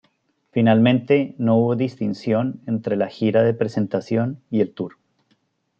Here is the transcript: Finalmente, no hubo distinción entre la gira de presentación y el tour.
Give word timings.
Finalmente, 0.49 1.35
no 1.37 1.57
hubo 1.57 1.75
distinción 1.75 2.63
entre 2.65 2.95
la 2.95 3.07
gira 3.07 3.43
de 3.43 3.53
presentación 3.53 4.41
y 4.49 4.61
el 4.61 4.73
tour. 4.73 4.95